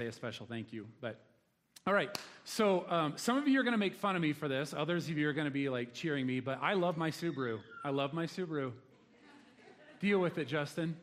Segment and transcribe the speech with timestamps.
[0.00, 0.86] say a special thank you.
[1.02, 1.20] But
[1.86, 4.48] all right, so um, some of you are going to make fun of me for
[4.48, 4.72] this.
[4.74, 6.40] Others of you are going to be like cheering me.
[6.40, 7.58] But I love my Subaru.
[7.84, 8.72] I love my Subaru.
[10.00, 10.96] Deal with it, Justin.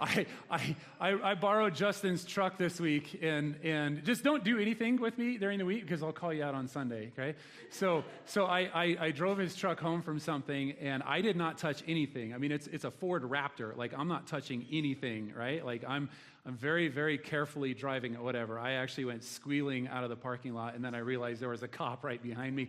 [0.00, 5.18] I, I, I, borrowed Justin's truck this week, and, and just don't do anything with
[5.18, 7.36] me during the week because I'll call you out on Sunday, okay?
[7.70, 11.58] So, so I, I, I, drove his truck home from something, and I did not
[11.58, 12.32] touch anything.
[12.32, 13.76] I mean, it's, it's a Ford Raptor.
[13.76, 15.66] Like, I'm not touching anything, right?
[15.66, 16.08] Like, I'm,
[16.46, 18.58] I'm very, very carefully driving whatever.
[18.58, 21.64] I actually went squealing out of the parking lot, and then I realized there was
[21.64, 22.68] a cop right behind me.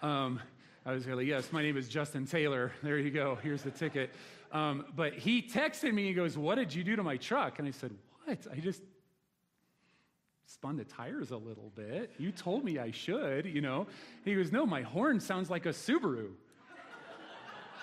[0.00, 0.40] Um,
[0.86, 2.72] I was like, yes, my name is Justin Taylor.
[2.82, 3.36] There you go.
[3.42, 4.10] Here's the ticket.
[4.52, 6.06] Um, but he texted me.
[6.06, 7.58] He goes, What did you do to my truck?
[7.58, 7.92] And I said,
[8.24, 8.38] What?
[8.50, 8.82] I just
[10.46, 12.10] spun the tires a little bit.
[12.18, 13.86] You told me I should, you know.
[14.24, 16.30] He goes, No, my horn sounds like a Subaru.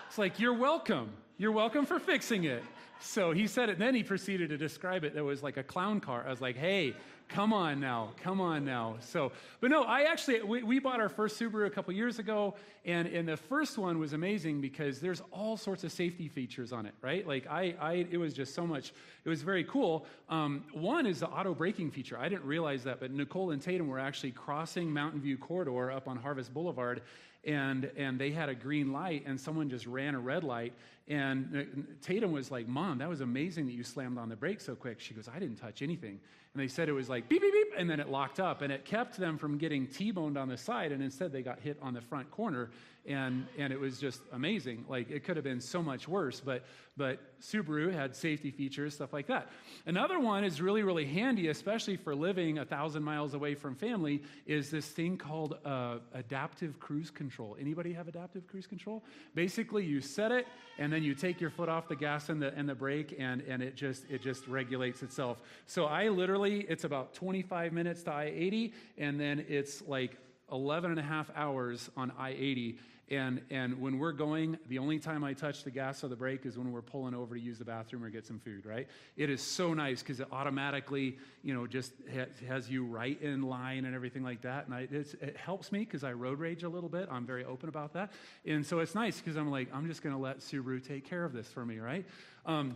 [0.07, 1.11] It's like, You're welcome.
[1.38, 2.63] You're welcome for fixing it.
[2.99, 3.77] So he said it.
[3.77, 5.13] Then he proceeded to describe it.
[5.13, 6.23] There was like a clown car.
[6.25, 6.95] I was like, Hey,
[7.27, 8.97] come on now, come on now.
[8.99, 12.55] So, but no, I actually, we, we bought our first Subaru a couple years ago,
[12.86, 16.85] and, and the first one was amazing because there's all sorts of safety features on
[16.85, 17.27] it, right?
[17.27, 20.05] Like, I, I it was just so much, it was very cool.
[20.30, 22.17] Um, one is the auto braking feature.
[22.17, 26.07] I didn't realize that, but Nicole and Tatum were actually crossing Mountain View Corridor up
[26.07, 27.02] on Harvest Boulevard,
[27.44, 30.73] and, and they had a green light, and someone just ran a red light.
[31.08, 34.75] And Tatum was like, Mom, that was amazing that you slammed on the brakes so
[34.75, 35.00] quick.
[35.00, 36.20] She goes, I didn't touch anything.
[36.53, 38.62] And they said it was like beep, beep, beep, and then it locked up.
[38.62, 40.92] And it kept them from getting T boned on the side.
[40.92, 42.72] And instead, they got hit on the front corner.
[43.06, 44.86] And, and it was just amazing.
[44.89, 46.39] Like, it could have been so much worse.
[46.39, 46.64] But,
[46.97, 49.52] but Subaru had safety features, stuff like that.
[49.86, 54.23] Another one is really, really handy, especially for living a thousand miles away from family,
[54.47, 57.56] is this thing called uh, adaptive cruise control.
[57.59, 59.03] Anybody have adaptive cruise control?
[59.36, 60.47] Basically, you set it,
[60.80, 63.41] and then you take your foot off the gas and the, and the brake, and,
[63.41, 65.41] and it, just, it just regulates itself.
[65.65, 70.17] So I literally it's about 25 minutes to I 80, and then it's like
[70.53, 72.77] 11 and a half hours on I 80.
[73.09, 76.46] And, and when we're going, the only time I touch the gas or the brake
[76.47, 78.88] is when we're pulling over to use the bathroom or get some food, right?
[79.16, 83.44] It is so nice because it automatically, you know, just ha- has you right in
[83.44, 84.66] line and everything like that.
[84.66, 87.07] And I, it helps me because I road rage a little bit.
[87.12, 88.12] I'm very open about that.
[88.44, 91.25] And so it's nice because I'm like, I'm just going to let Subaru take care
[91.25, 92.06] of this for me, right?
[92.44, 92.75] Um,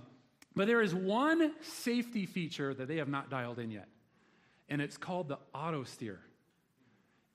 [0.56, 3.88] but there is one safety feature that they have not dialed in yet,
[4.68, 6.20] and it's called the auto steer.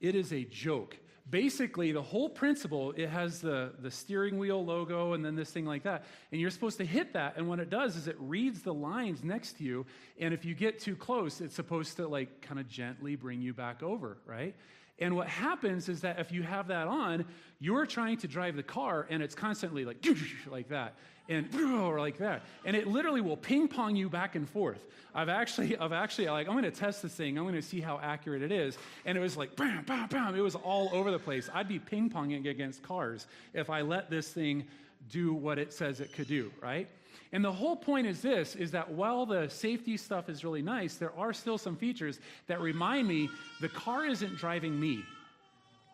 [0.01, 0.97] It is a joke.
[1.31, 5.65] Basically, the whole principle, it has the, the steering wheel logo and then this thing
[5.65, 6.05] like that.
[6.31, 7.39] And you're supposed to hit that.
[7.39, 9.87] And what it does is it reads the lines next to you.
[10.21, 13.55] And if you get too close, it's supposed to like kind of gently bring you
[13.55, 14.55] back over, right?
[14.99, 17.25] And what happens is that if you have that on,
[17.59, 20.05] you're trying to drive the car and it's constantly like,
[20.50, 20.94] like that
[21.28, 22.43] and or like that.
[22.65, 24.84] And it literally will ping pong you back and forth.
[25.15, 27.38] I've actually, I've actually, like, I'm going to test this thing.
[27.38, 28.78] I'm going to see how accurate it is.
[29.05, 30.34] And it was like, bam, bam, bam.
[30.34, 31.49] It was all over the place.
[31.53, 34.65] I'd be ping ponging against cars if I let this thing
[35.11, 36.88] do what it says it could do, right?
[37.34, 40.95] And the whole point is this is that while the safety stuff is really nice,
[40.95, 43.28] there are still some features that remind me
[43.61, 45.03] the car isn't driving me.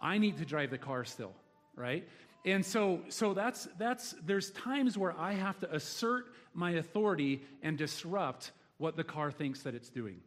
[0.02, 1.32] I need to drive the car still,
[1.74, 2.06] right?
[2.44, 7.78] And so, so that's, that's, there's times where I have to assert my authority and
[7.78, 10.20] disrupt what the car thinks that it's doing.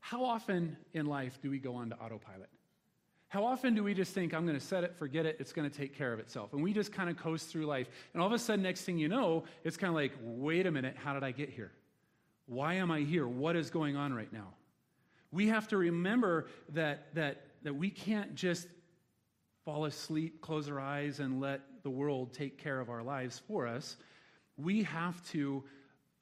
[0.00, 2.50] How often in life do we go on to autopilot?
[3.34, 5.68] How often do we just think, I'm going to set it, forget it, it's going
[5.68, 6.52] to take care of itself?
[6.52, 7.88] And we just kind of coast through life.
[8.12, 10.70] And all of a sudden, next thing you know, it's kind of like, wait a
[10.70, 11.72] minute, how did I get here?
[12.46, 13.26] Why am I here?
[13.26, 14.54] What is going on right now?
[15.32, 18.68] We have to remember that, that, that we can't just
[19.64, 23.66] fall asleep, close our eyes, and let the world take care of our lives for
[23.66, 23.96] us.
[24.56, 25.64] We have to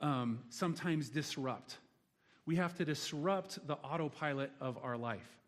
[0.00, 1.76] um, sometimes disrupt.
[2.46, 5.41] We have to disrupt the autopilot of our life.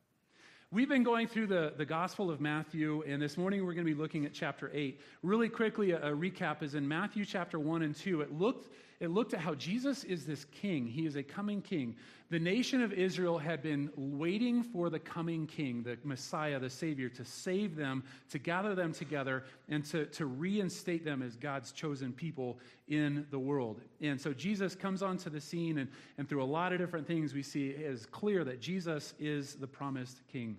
[0.75, 3.95] We've been going through the, the Gospel of Matthew, and this morning we're going to
[3.95, 5.01] be looking at chapter 8.
[5.23, 8.23] Really quickly, a, a, recap is in Matthew chapter 1 and 2.
[8.23, 10.87] It looked, it looked at how Jesus is this king.
[10.87, 11.97] He is a coming king.
[12.31, 17.09] The nation of Israel had been waiting for the coming king, the Messiah, the Savior,
[17.11, 22.13] to save them, to gather them together, and to, to reinstate them as God's chosen
[22.13, 22.59] people
[22.89, 23.81] in the world.
[24.01, 25.89] And so Jesus comes onto the scene, and,
[26.19, 29.55] and through a lot of different things, we see it is clear that Jesus is
[29.55, 30.57] the promised king.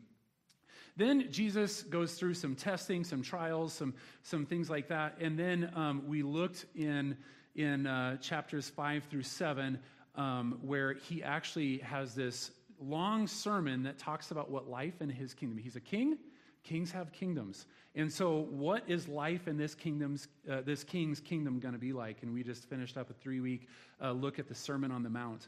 [0.98, 3.94] Then Jesus goes through some testing, some trials, some,
[4.24, 5.18] some things like that.
[5.20, 7.18] And then um, we looked in,
[7.56, 9.80] in uh, chapters 5 through 7
[10.16, 15.34] um, where he actually has this long sermon that talks about what life in his
[15.34, 15.58] kingdom.
[15.58, 16.18] He's a king.
[16.64, 21.60] Kings have kingdoms, and so what is life in this kingdom's uh, this king's kingdom
[21.60, 22.24] going to be like?
[22.24, 23.68] And we just finished up a three week
[24.02, 25.48] uh, look at the Sermon on the Mount.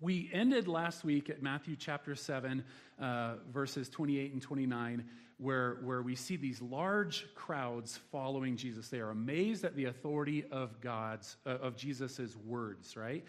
[0.00, 2.64] We ended last week at Matthew chapter 7,
[2.98, 5.04] uh, verses 28 and 29,
[5.42, 8.88] where, where we see these large crowds following Jesus.
[8.88, 13.24] They are amazed at the authority of God's, uh, of Jesus' words, right?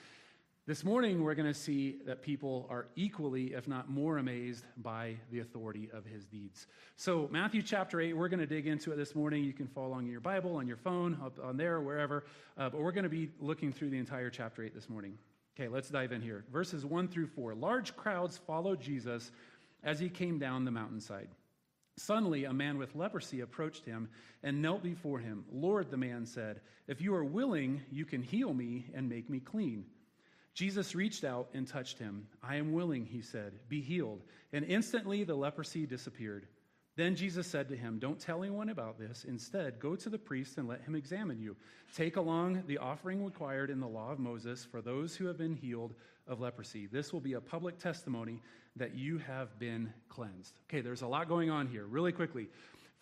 [0.65, 5.15] This morning, we're going to see that people are equally, if not more, amazed by
[5.30, 6.68] the authority of his deeds.
[6.95, 9.44] So, Matthew chapter 8, we're going to dig into it this morning.
[9.44, 12.24] You can follow along in your Bible, on your phone, up on there, wherever.
[12.57, 15.18] Uh, but we're going to be looking through the entire chapter 8 this morning.
[15.59, 16.45] Okay, let's dive in here.
[16.50, 17.56] Verses 1 through 4.
[17.56, 19.31] Large crowds followed Jesus
[19.83, 21.27] as he came down the mountainside.
[21.98, 24.10] Suddenly, a man with leprosy approached him
[24.42, 25.45] and knelt before him.
[25.51, 29.40] Lord, the man said, if you are willing, you can heal me and make me
[29.40, 29.86] clean.
[30.54, 32.28] Jesus reached out and touched him.
[32.42, 34.22] I am willing, he said, be healed.
[34.51, 36.48] And instantly the leprosy disappeared.
[36.95, 39.25] Then Jesus said to him, Don't tell anyone about this.
[39.28, 41.56] Instead, go to the priest and let him examine you.
[41.95, 45.56] Take along the offering required in the law of Moses for those who have been
[45.56, 45.95] healed
[46.28, 46.88] of leprosy.
[46.88, 48.42] This will be a public testimony
[48.75, 50.54] that you have been cleansed.
[50.70, 51.86] Okay, there's a lot going on here.
[51.86, 52.50] Really quickly.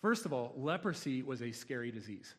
[0.00, 2.34] First of all, leprosy was a scary disease.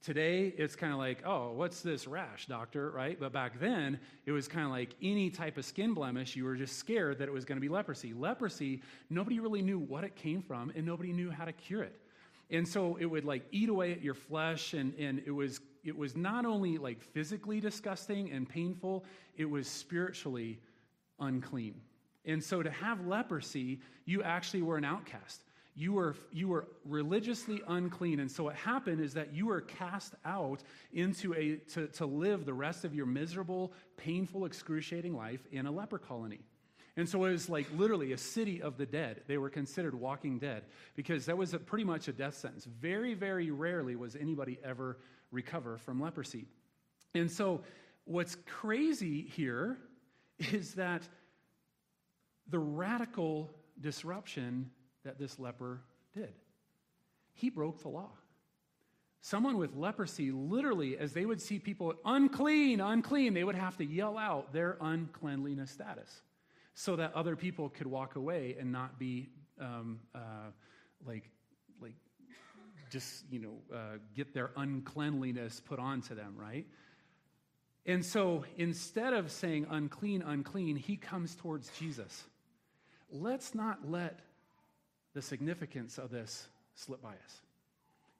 [0.00, 3.18] Today, it's kind of like, oh, what's this rash, doctor, right?
[3.18, 6.54] But back then, it was kind of like any type of skin blemish, you were
[6.54, 8.14] just scared that it was going to be leprosy.
[8.14, 8.80] Leprosy,
[9.10, 12.00] nobody really knew what it came from, and nobody knew how to cure it.
[12.50, 15.96] And so it would like eat away at your flesh, and, and it, was, it
[15.96, 19.04] was not only like physically disgusting and painful,
[19.36, 20.58] it was spiritually
[21.20, 21.74] unclean.
[22.24, 25.42] And so to have leprosy, you actually were an outcast
[25.78, 28.18] you were, you were religiously unclean.
[28.18, 32.44] And so what happened is that you were cast out into a, to, to live
[32.44, 36.40] the rest of your miserable, painful, excruciating life in a leper colony.
[36.98, 39.22] And so it was like literally a city of the dead.
[39.28, 40.64] They were considered walking dead
[40.96, 42.64] because that was a, pretty much a death sentence.
[42.64, 44.98] Very, very rarely was anybody ever
[45.30, 46.46] recover from leprosy.
[47.14, 47.62] And so
[48.04, 49.78] what's crazy here
[50.40, 51.02] is that
[52.48, 53.48] the radical
[53.80, 54.68] disruption
[55.04, 55.80] that this leper
[56.16, 56.32] did.
[57.32, 58.10] He broke the law.
[59.20, 63.84] Someone with leprosy, literally, as they would see people unclean, unclean, they would have to
[63.84, 66.22] yell out their uncleanliness status
[66.78, 69.28] so that other people could walk away and not be
[69.60, 70.52] um, uh,
[71.04, 71.28] like,
[71.82, 71.96] like,
[72.88, 76.68] just, you know, uh, get their uncleanliness put onto them, right?
[77.84, 82.22] And so instead of saying unclean, unclean, he comes towards Jesus.
[83.10, 84.20] Let's not let
[85.14, 86.46] the significance of this
[86.76, 87.42] slip by us.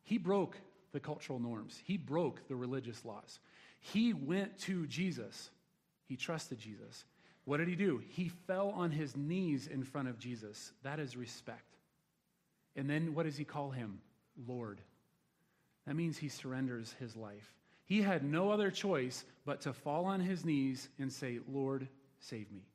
[0.02, 0.56] He broke
[0.90, 3.38] the cultural norms, he broke the religious laws.
[3.78, 5.50] He went to Jesus,
[6.08, 7.04] he trusted Jesus.
[7.48, 8.02] What did he do?
[8.10, 10.70] He fell on his knees in front of Jesus.
[10.82, 11.78] That is respect.
[12.76, 14.02] And then what does he call him?
[14.46, 14.82] Lord.
[15.86, 17.54] That means he surrenders his life.
[17.86, 21.88] He had no other choice but to fall on his knees and say, Lord,
[22.20, 22.66] save me.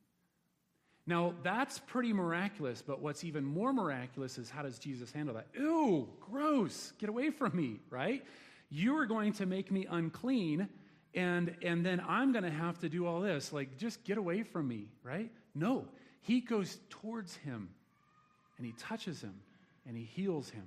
[1.06, 5.50] Now, that's pretty miraculous, but what's even more miraculous is how does Jesus handle that?
[5.54, 8.26] Ew, gross, get away from me, right?
[8.72, 10.68] You are going to make me unclean,
[11.16, 13.54] and, and then I'm going to have to do all this.
[13.54, 15.32] Like, just get away from me, right?
[15.54, 15.86] No,
[16.22, 17.70] he goes towards him,
[18.58, 19.36] and he touches him,
[19.88, 20.66] and he heals him.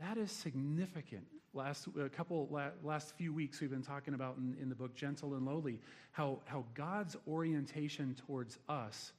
[0.00, 1.24] That is significant.
[1.54, 2.48] Last a couple
[2.82, 5.80] last few weeks we've been talking about in, in the book Gentle and Lowly
[6.10, 9.12] how how God's orientation towards us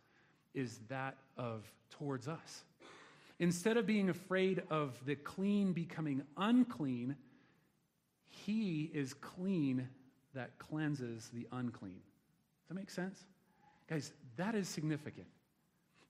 [0.55, 2.63] is that of towards us.
[3.39, 7.15] Instead of being afraid of the clean becoming unclean,
[8.25, 9.87] he is clean
[10.33, 11.93] that cleanses the unclean.
[11.93, 13.23] Does that make sense?
[13.89, 15.27] Guys, that is significant.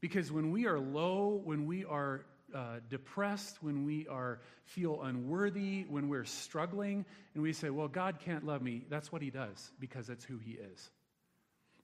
[0.02, 5.86] Because when we are low, when we are uh, depressed, when we are feel unworthy,
[5.90, 9.72] when we're struggling, and we say, "Well, God can't love me," that's what He does
[9.80, 10.92] because that's who He is.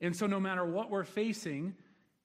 [0.01, 1.75] And so, no matter what we're facing,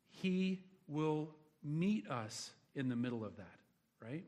[0.08, 1.30] He will
[1.62, 3.58] meet us in the middle of that,
[4.02, 4.24] right?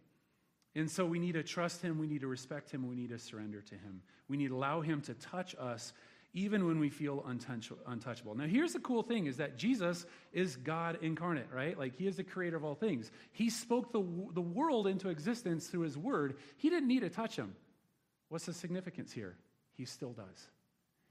[0.76, 3.18] And so we need to trust Him, we need to respect Him, we need to
[3.18, 4.02] surrender to Him.
[4.28, 5.92] We need to allow Him to touch us
[6.36, 7.24] even when we feel
[7.86, 8.34] untouchable.
[8.34, 10.04] Now, here's the cool thing is that Jesus
[10.34, 11.78] is God incarnate, right?
[11.78, 13.10] Like, he is the creator of all things.
[13.32, 14.04] He spoke the,
[14.34, 16.36] the world into existence through his word.
[16.58, 17.56] He didn't need to touch him.
[18.28, 19.38] What's the significance here?
[19.78, 20.48] He still does.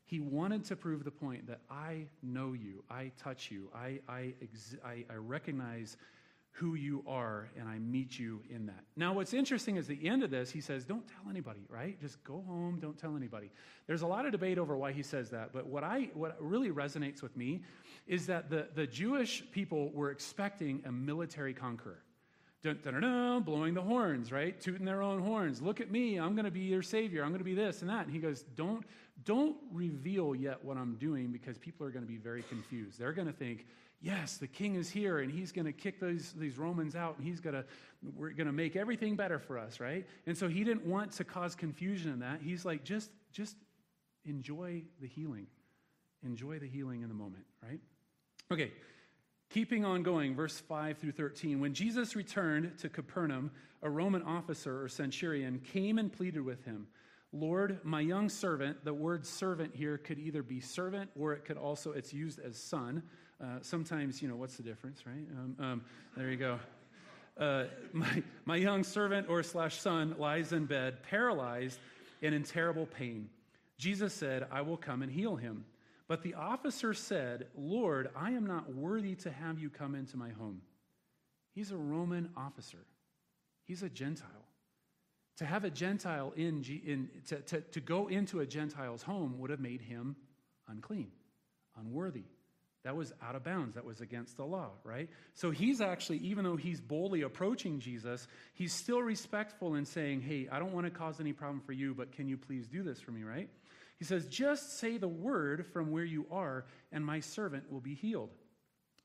[0.05, 4.35] He wanted to prove the point that I know you, I touch you, I, I,
[4.43, 5.97] ex- I, I recognize
[6.55, 8.85] who you are, and I meet you in that.
[8.95, 11.99] Now, what's interesting is the end of this, he says, Don't tell anybody, right?
[11.99, 13.51] Just go home, don't tell anybody.
[13.87, 16.71] There's a lot of debate over why he says that, but what, I, what really
[16.71, 17.61] resonates with me
[18.07, 21.99] is that the, the Jewish people were expecting a military conqueror
[22.65, 24.59] dun, dun, dun, blowing the horns, right?
[24.59, 25.61] Tooting their own horns.
[25.61, 26.17] Look at me.
[26.17, 27.23] I'm going to be your savior.
[27.23, 28.05] I'm going to be this and that.
[28.05, 28.83] And he goes, don't,
[29.23, 32.97] don't reveal yet what I'm doing because people are going to be very confused.
[32.97, 33.67] They're going to think,
[34.05, 37.25] yes, the king is here and he's going to kick these, these Romans out and
[37.25, 37.65] he's going to,
[38.15, 40.05] we're going to make everything better for us, right?
[40.27, 42.39] And so he didn't want to cause confusion in that.
[42.43, 43.55] He's like, just, just
[44.23, 45.47] enjoy the healing.
[46.23, 47.79] Enjoy the healing in the moment, right?
[48.51, 48.71] Okay,
[49.49, 51.59] keeping on going, verse 5 through 13.
[51.59, 53.49] When Jesus returned to Capernaum,
[53.81, 56.85] a Roman officer or centurion came and pleaded with him.
[57.33, 61.57] Lord, my young servant, the word servant here could either be servant or it could
[61.57, 63.01] also, it's used as son.
[63.41, 65.27] Uh, sometimes, you know, what's the difference, right?
[65.37, 65.81] Um, um,
[66.15, 66.59] there you go.
[67.37, 71.79] Uh, my, my young servant or slash son lies in bed, paralyzed
[72.21, 73.29] and in terrible pain.
[73.77, 75.65] Jesus said, I will come and heal him.
[76.07, 80.29] But the officer said, Lord, I am not worthy to have you come into my
[80.29, 80.61] home.
[81.53, 82.85] He's a Roman officer,
[83.65, 84.29] he's a Gentile.
[85.39, 89.49] To have a Gentile in, in to, to, to go into a Gentile's home would
[89.49, 90.15] have made him
[90.69, 91.11] unclean,
[91.77, 92.23] unworthy.
[92.85, 93.73] That was out of bounds.
[93.73, 95.09] That was against the law, right?
[95.33, 100.47] So he's actually, even though he's boldly approaching Jesus, he's still respectful in saying, Hey,
[100.51, 103.01] I don't want to cause any problem for you, but can you please do this
[103.01, 103.49] for me, right?
[103.97, 107.95] He says, Just say the word from where you are, and my servant will be
[107.95, 108.29] healed.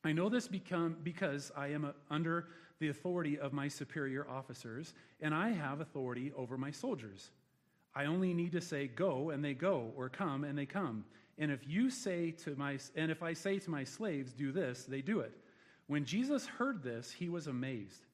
[0.04, 2.49] I know this become, because I am under
[2.80, 7.30] the authority of my superior officers, and I have authority over my soldiers.
[7.94, 11.06] I only need to say, Go, and they go, or come, and they come.
[11.40, 14.85] And if you say to my and if I say to my slaves, do this,
[14.85, 15.32] they do it.
[15.88, 18.06] When Jesus heard this, he was amazed.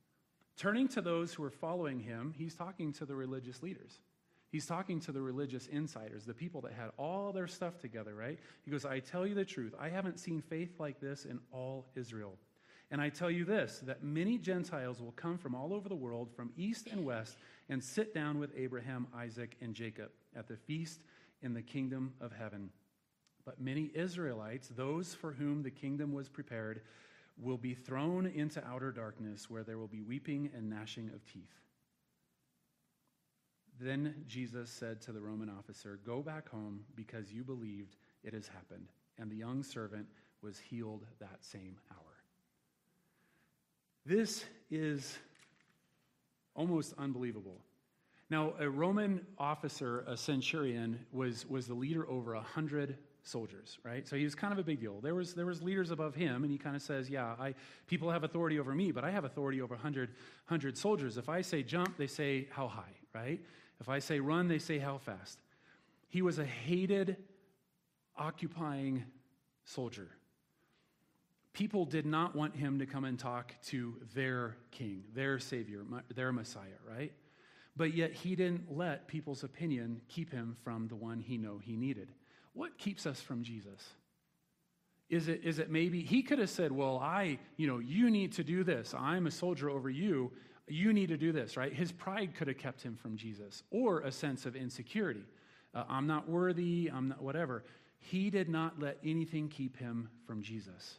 [0.57, 3.99] Turning to those who were following him, he's talking to the religious leaders.
[4.51, 8.39] He's talking to the religious insiders, the people that had all their stuff together, right?
[8.65, 11.85] He goes, I tell you the truth, I haven't seen faith like this in all
[11.95, 12.39] Israel.
[12.93, 16.31] And I tell you this that many Gentiles will come from all over the world,
[16.35, 17.37] from east and west,
[17.69, 21.01] and sit down with Abraham, Isaac, and Jacob at the feast
[21.43, 22.71] in the kingdom of heaven.
[23.47, 26.83] But many Israelites, those for whom the kingdom was prepared,
[27.39, 31.55] will be thrown into outer darkness where there will be weeping and gnashing of teeth.
[33.79, 38.49] Then Jesus said to the Roman officer, Go back home because you believed it has
[38.49, 38.89] happened.
[39.19, 40.07] And the young servant
[40.43, 41.99] was healed that same hour.
[44.05, 45.19] This is
[46.55, 47.61] almost unbelievable.
[48.29, 54.07] Now, a Roman officer, a centurion, was, was the leader over a hundred soldiers, right?
[54.07, 55.01] So he was kind of a big deal.
[55.01, 57.55] There was, there was leaders above him, and he kind of says, yeah, I,
[57.87, 61.17] people have authority over me, but I have authority over 100, 100 soldiers.
[61.17, 63.41] If I say jump, they say how high, right?
[63.81, 65.41] If I say run, they say how fast.
[66.09, 67.17] He was a hated,
[68.17, 69.05] occupying
[69.65, 70.09] soldier.
[71.53, 75.83] People did not want him to come and talk to their king, their savior,
[76.15, 77.13] their Messiah, right?
[77.77, 81.77] But yet he didn't let people's opinion keep him from the one he know he
[81.77, 82.09] needed.
[82.57, 83.83] What keeps us from Jesus?
[85.11, 88.33] Is it, is it maybe he could have said, Well, I, you know, you need
[88.33, 88.95] to do this.
[88.99, 90.33] I'm a soldier over you.
[90.67, 91.73] You need to do this, right?
[91.73, 95.25] His pride could have kept him from Jesus or a sense of insecurity.
[95.75, 97.63] Uh, I'm not worthy, I'm not whatever.
[97.99, 100.99] He did not let anything keep him from Jesus.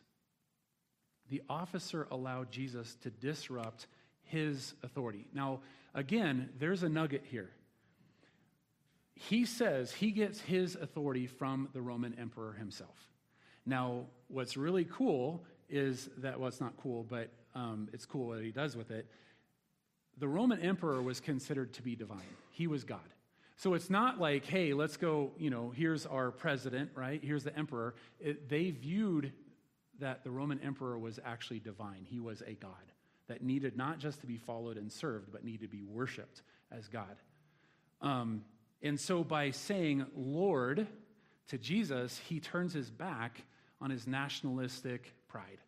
[1.30, 3.88] The officer allowed Jesus to disrupt
[4.22, 5.26] his authority.
[5.34, 5.62] Now,
[5.96, 7.50] again, there's a nugget here
[9.18, 12.98] he says he gets his authority from the Roman emperor himself.
[13.66, 18.44] Now, what's really cool is that, well, it's not cool, but um, it's cool what
[18.44, 19.08] he does with it.
[20.20, 22.22] The Roman emperor was considered to be divine,
[22.52, 23.00] he was God.
[23.60, 27.20] So it's not like, hey, let's go, you know, here's our president, right?
[27.24, 27.96] Here's the emperor.
[28.20, 29.34] It, they viewed
[30.00, 32.06] that the Roman emperor was actually divine.
[32.08, 32.70] He was a God
[33.28, 36.88] that needed not just to be followed and served, but needed to be worshiped as
[36.88, 37.16] God.
[38.00, 38.44] Um,
[38.82, 40.88] and so by saying Lord
[41.50, 43.42] to Jesus, he turns his back
[43.82, 45.60] on his nationalistic pride,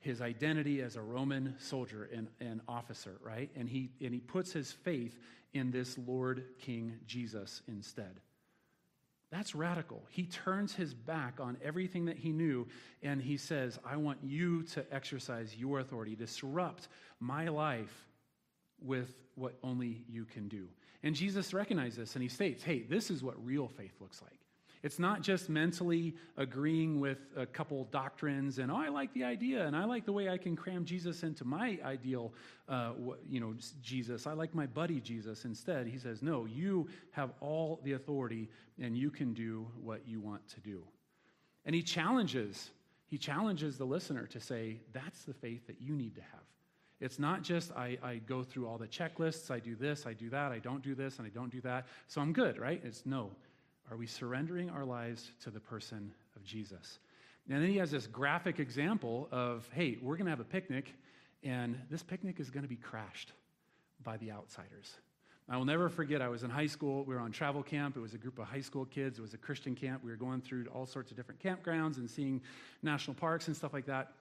[0.00, 3.50] his identity as a Roman soldier and, and officer, right?
[3.56, 5.18] And he, and he puts his faith
[5.52, 8.20] in this Lord King Jesus instead.
[9.30, 10.04] That's radical.
[10.10, 12.68] He turns his back on everything that he knew
[13.02, 16.86] and he says, I want you to exercise your authority, disrupt
[17.18, 18.06] my life
[18.80, 20.68] with what only you can do.
[21.04, 24.40] And Jesus recognizes this and he states, hey, this is what real faith looks like.
[24.82, 29.66] It's not just mentally agreeing with a couple doctrines and, oh, I like the idea
[29.66, 32.32] and I like the way I can cram Jesus into my ideal,
[32.68, 32.92] uh,
[33.28, 34.26] you know, Jesus.
[34.26, 35.86] I like my buddy Jesus instead.
[35.86, 38.48] He says, no, you have all the authority
[38.80, 40.82] and you can do what you want to do.
[41.66, 42.70] And he challenges,
[43.06, 46.40] he challenges the listener to say, that's the faith that you need to have.
[47.00, 50.30] It's not just I, I go through all the checklists, I do this, I do
[50.30, 52.80] that, I don't do this, and I don't do that, so I'm good, right?
[52.84, 53.30] It's no.
[53.90, 56.98] Are we surrendering our lives to the person of Jesus?
[57.48, 60.94] And then he has this graphic example of hey, we're going to have a picnic,
[61.42, 63.32] and this picnic is going to be crashed
[64.02, 64.94] by the outsiders.
[65.48, 67.04] I will never forget, I was in high school.
[67.04, 67.98] We were on travel camp.
[67.98, 69.18] It was a group of high school kids.
[69.18, 70.02] It was a Christian camp.
[70.02, 72.40] We were going through all sorts of different campgrounds and seeing
[72.82, 74.12] national parks and stuff like that.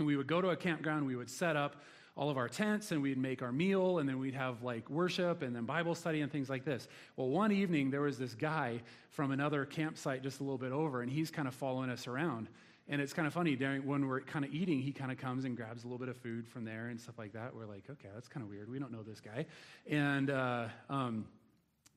[0.00, 1.76] And we would go to a campground, we would set up
[2.16, 5.42] all of our tents and we'd make our meal and then we'd have like worship
[5.42, 6.86] and then Bible study and things like this.
[7.16, 8.80] Well, one evening there was this guy
[9.10, 12.48] from another campsite just a little bit over and he's kind of following us around.
[12.86, 15.44] And it's kind of funny during when we're kind of eating, he kind of comes
[15.44, 17.54] and grabs a little bit of food from there and stuff like that.
[17.54, 18.70] We're like, okay, that's kind of weird.
[18.70, 19.46] We don't know this guy.
[19.90, 21.24] And, uh, um,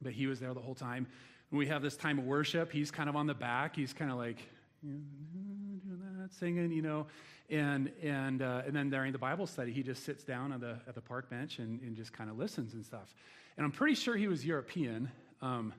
[0.02, 1.06] but he was there the whole time.
[1.50, 3.76] When we have this time of worship, he's kind of on the back.
[3.76, 4.38] He's kind of like,
[6.32, 7.08] singing, you know.
[7.50, 10.78] And, and, uh, and then during the Bible study, he just sits down on the,
[10.88, 13.14] at the park bench and, and just kind of listens and stuff.
[13.56, 15.10] And I'm pretty sure he was European.
[15.42, 15.74] Um,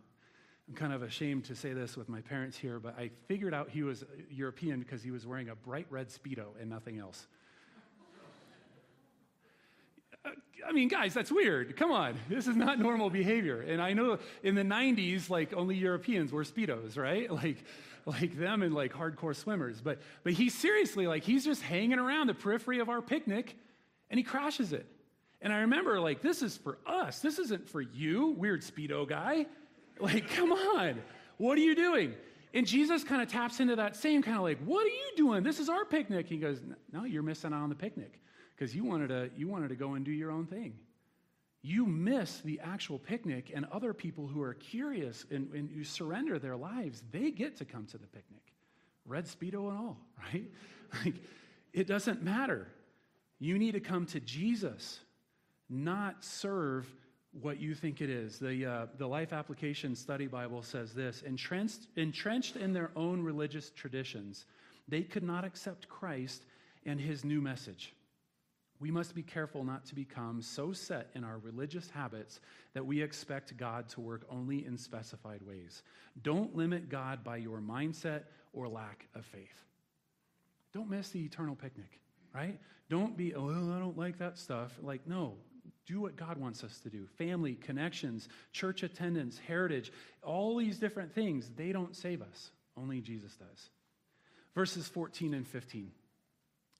[0.68, 3.70] I'm kind of ashamed to say this with my parents here, but I figured out
[3.70, 7.26] he was European because he was wearing a bright red Speedo and nothing else.
[10.66, 11.76] I mean, guys, that's weird.
[11.76, 12.16] Come on.
[12.28, 13.60] This is not normal behavior.
[13.60, 17.30] And I know in the 90s, like, only Europeans wore Speedos, right?
[17.38, 17.64] Like,
[18.08, 19.80] like them and like hardcore swimmers.
[19.80, 23.56] But, but he's seriously, like, he's just hanging around the periphery of our picnic
[24.10, 24.86] and he crashes it.
[25.40, 27.20] And I remember, like, this is for us.
[27.20, 29.46] This isn't for you, weird Speedo guy.
[30.00, 31.00] Like, come on.
[31.38, 32.14] What are you doing?
[32.54, 35.42] And Jesus kind of taps into that same kind of like, what are you doing?
[35.42, 36.28] This is our picnic.
[36.28, 36.60] He goes,
[36.92, 38.20] no, you're missing out on the picnic
[38.56, 40.74] because you wanted to you wanted to go and do your own thing
[41.62, 46.38] you miss the actual picnic and other people who are curious and, and you surrender
[46.38, 48.42] their lives they get to come to the picnic.
[49.04, 49.98] Red speedo and all
[50.32, 50.50] right?
[51.04, 51.16] Like
[51.72, 52.68] it doesn't matter.
[53.38, 55.00] You need to come to jesus
[55.70, 56.86] not serve
[57.42, 58.38] what you think it is.
[58.38, 63.70] The, uh, the life application study bible says this entrenched, entrenched in their own religious
[63.70, 64.46] traditions
[64.88, 66.44] they could not accept christ
[66.86, 67.94] and his new message
[68.80, 72.40] we must be careful not to become so set in our religious habits
[72.74, 75.82] that we expect God to work only in specified ways.
[76.22, 79.64] Don't limit God by your mindset or lack of faith.
[80.72, 81.98] Don't miss the eternal picnic,
[82.34, 82.58] right?
[82.88, 84.72] Don't be, oh, I don't like that stuff.
[84.80, 85.34] Like, no,
[85.86, 87.06] do what God wants us to do.
[87.16, 89.90] Family, connections, church attendance, heritage,
[90.22, 92.50] all these different things, they don't save us.
[92.76, 93.70] Only Jesus does.
[94.54, 95.90] Verses 14 and 15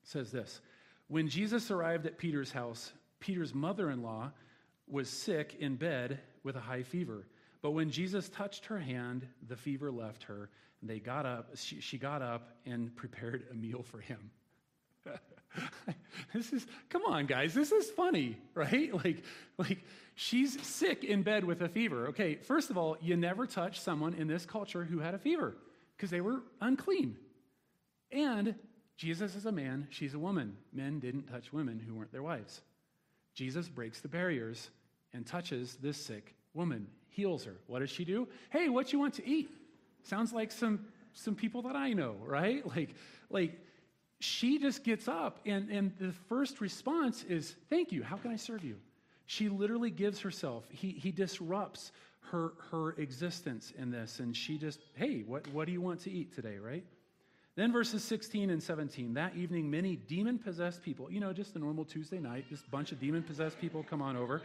[0.02, 0.60] says this.
[1.08, 4.30] When Jesus arrived at Peter's house, Peter's mother in law
[4.86, 7.26] was sick in bed with a high fever.
[7.62, 10.50] But when Jesus touched her hand, the fever left her.
[10.80, 14.30] And they got up, she, she got up and prepared a meal for him.
[16.34, 19.22] this is come on guys this is funny right like
[19.56, 19.78] like
[20.14, 24.12] she's sick in bed with a fever okay first of all you never touch someone
[24.12, 25.56] in this culture who had a fever
[25.96, 27.16] because they were unclean
[28.12, 28.54] and
[28.98, 30.56] Jesus is a man, she's a woman.
[30.72, 32.60] Men didn't touch women who weren't their wives.
[33.32, 34.70] Jesus breaks the barriers
[35.14, 37.54] and touches this sick woman, heals her.
[37.68, 38.26] What does she do?
[38.50, 39.48] Hey, what you want to eat?
[40.02, 40.84] Sounds like some
[41.14, 42.64] some people that I know, right?
[42.76, 42.90] Like
[43.30, 43.60] like
[44.20, 48.02] she just gets up and and the first response is, "Thank you.
[48.02, 48.76] How can I serve you?"
[49.26, 50.64] She literally gives herself.
[50.70, 51.92] He he disrupts
[52.32, 56.10] her her existence in this and she just, "Hey, what what do you want to
[56.10, 56.84] eat today?" right?
[57.58, 59.14] Then verses 16 and 17.
[59.14, 62.70] That evening, many demon possessed people, you know, just a normal Tuesday night, just a
[62.70, 64.42] bunch of demon possessed people come on over,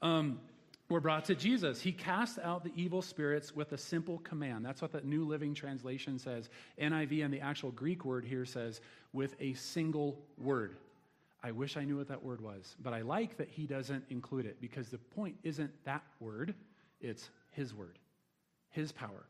[0.00, 0.40] um,
[0.88, 1.82] were brought to Jesus.
[1.82, 4.64] He cast out the evil spirits with a simple command.
[4.64, 6.48] That's what the New Living Translation says.
[6.80, 8.80] NIV and the actual Greek word here says,
[9.12, 10.76] with a single word.
[11.42, 14.46] I wish I knew what that word was, but I like that he doesn't include
[14.46, 16.54] it because the point isn't that word,
[17.02, 17.98] it's his word,
[18.70, 19.26] his power.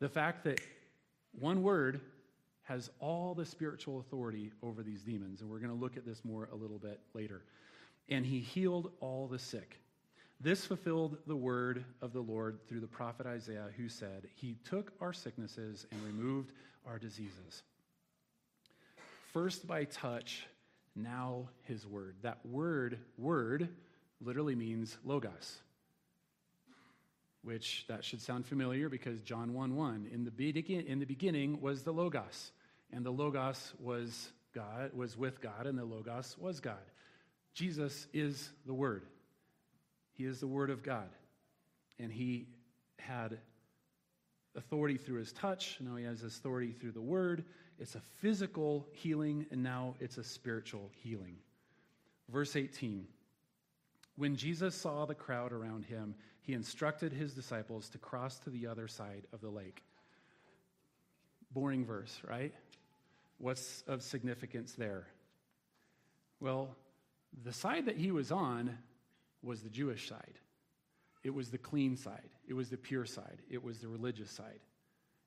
[0.00, 0.60] The fact that
[1.38, 2.00] one word
[2.62, 5.40] has all the spiritual authority over these demons.
[5.40, 7.42] And we're going to look at this more a little bit later.
[8.08, 9.78] And he healed all the sick.
[10.40, 14.92] This fulfilled the word of the Lord through the prophet Isaiah, who said, He took
[15.00, 16.52] our sicknesses and removed
[16.86, 17.62] our diseases.
[19.32, 20.46] First by touch,
[20.96, 22.16] now his word.
[22.22, 23.68] That word, word,
[24.20, 25.58] literally means logos
[27.42, 30.50] which that should sound familiar because John 1 1, in the, be-
[30.88, 32.52] in the beginning was the Logos,
[32.92, 36.76] and the Logos was God, was with God, and the Logos was God.
[37.54, 39.04] Jesus is the Word.
[40.12, 41.08] He is the Word of God.
[41.98, 42.46] And he
[42.98, 43.38] had
[44.56, 45.78] authority through his touch.
[45.80, 47.44] Now he has authority through the Word.
[47.78, 51.36] It's a physical healing, and now it's a spiritual healing.
[52.28, 53.06] Verse 18
[54.16, 58.66] When Jesus saw the crowd around him, he instructed his disciples to cross to the
[58.66, 59.82] other side of the lake.
[61.52, 62.52] Boring verse, right?
[63.38, 65.06] What's of significance there?
[66.40, 66.74] Well,
[67.44, 68.76] the side that he was on
[69.42, 70.38] was the Jewish side.
[71.22, 72.30] It was the clean side.
[72.48, 73.38] It was the pure side.
[73.48, 74.60] It was the religious side.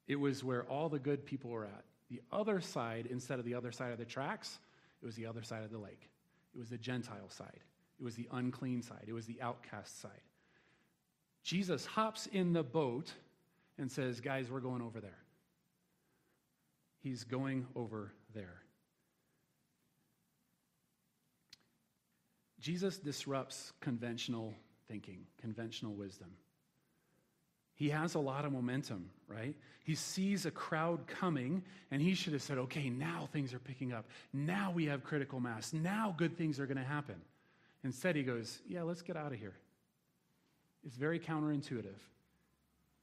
[0.08, 1.84] It was where all the good people were at.
[2.10, 4.60] The other side, instead of the other side of the tracks,
[5.02, 6.10] it was the other side of the lake.
[6.54, 7.62] It was the Gentile side.
[8.00, 9.06] It was the unclean side.
[9.08, 10.12] It was the outcast side.
[11.46, 13.14] Jesus hops in the boat
[13.78, 15.20] and says, Guys, we're going over there.
[17.02, 18.64] He's going over there.
[22.60, 24.56] Jesus disrupts conventional
[24.88, 26.32] thinking, conventional wisdom.
[27.76, 29.56] He has a lot of momentum, right?
[29.84, 33.94] He sees a crowd coming, and he should have said, okay, now things are picking
[33.94, 34.06] up.
[34.34, 35.74] Now we have critical mass.
[35.74, 37.22] Now good things are going to happen.
[37.84, 39.54] Instead, he goes, yeah, let's get out of here.
[40.86, 42.00] It's very counterintuitive.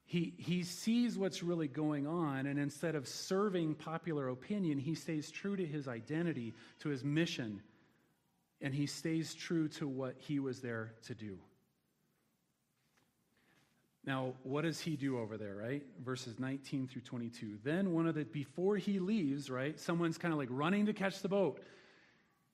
[0.04, 5.30] He, he sees what's really going on, and instead of serving popular opinion, he stays
[5.30, 7.62] true to his identity, to his mission,
[8.60, 11.38] and he stays true to what he was there to do.
[14.04, 15.82] Now, what does he do over there, right?
[16.04, 17.58] Verses 19 through 22.
[17.62, 21.22] Then one of the, before he leaves, right, someone's kind of like running to catch
[21.22, 21.62] the boat.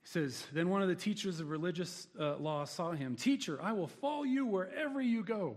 [0.02, 3.16] He says, Then one of the teachers of religious uh, law saw him.
[3.16, 5.56] Teacher, I will follow you wherever you go.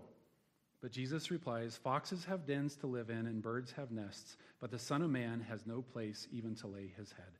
[0.82, 4.80] But Jesus replies, Foxes have dens to live in, and birds have nests, but the
[4.80, 7.38] Son of Man has no place even to lay his head.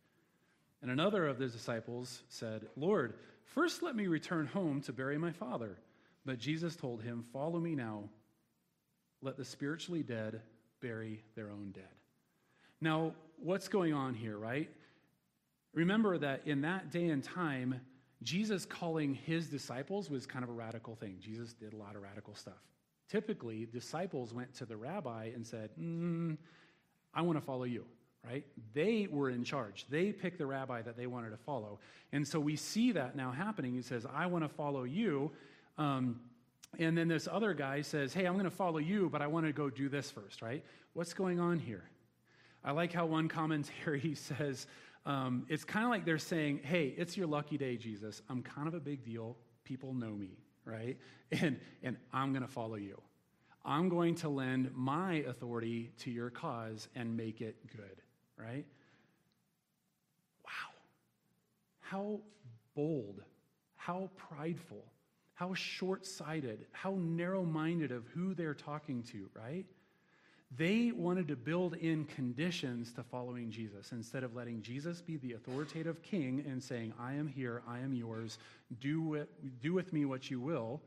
[0.82, 5.32] And another of the disciples said, Lord, first let me return home to bury my
[5.32, 5.78] father.
[6.26, 8.10] But Jesus told him, Follow me now
[9.22, 10.42] let the spiritually dead
[10.82, 11.84] bury their own dead.
[12.80, 14.70] Now, what's going on here, right?
[15.74, 17.82] Remember that in that day and time,
[18.24, 21.18] Jesus calling his disciples was kind of a radical thing.
[21.20, 22.62] Jesus did a lot of radical stuff.
[23.10, 26.38] Typically, disciples went to the rabbi and said, mm,
[27.14, 27.86] I want to follow you,
[28.26, 28.46] right?
[28.74, 29.86] They were in charge.
[29.90, 31.80] They picked the rabbi that they wanted to follow.
[32.12, 33.74] And so we see that now happening.
[33.74, 35.32] He says, I want to follow you.
[35.78, 36.22] Um,
[36.80, 39.46] and then this other guy says, Hey, I'm going to follow you, but I want
[39.46, 40.64] to go do this first, right?
[40.94, 41.84] What's going on here?
[42.64, 44.68] I like how one commentary says,
[45.06, 48.22] um, It's kind of like they're saying, Hey, it's your lucky day, Jesus.
[48.30, 49.38] I'm kind of a big deal.
[49.64, 50.98] People know me, right?
[51.32, 53.02] And, and I'm going to follow you.
[53.64, 58.02] I'm going to lend my authority to your cause and make it good,
[58.36, 58.66] right?
[60.44, 60.74] Wow.
[61.80, 62.20] How
[62.76, 63.22] bold,
[63.78, 64.84] how prideful
[65.42, 69.66] how short sighted, how narrow minded of who they're talking to, right?
[70.58, 75.34] They wanted to build in conditions to following Jesus instead of letting Jesus be the
[75.34, 78.38] authoritative king and saying, I am here, I am yours,
[78.82, 79.30] do, it,
[79.62, 80.82] do with me what you will.